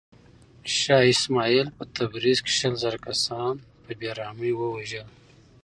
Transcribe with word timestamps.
شاه 0.77 1.05
اسماعیل 1.13 1.67
په 1.77 1.83
تبریز 1.97 2.37
کې 2.45 2.51
شل 2.59 2.73
زره 2.83 2.97
کسان 3.05 3.53
په 3.83 3.91
بې 3.99 4.09
رحمۍ 4.19 4.51
ووژل. 4.55 5.07